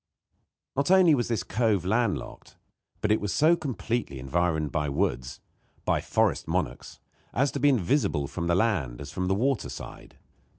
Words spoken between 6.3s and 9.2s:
monarchs as to be as invisible from the land as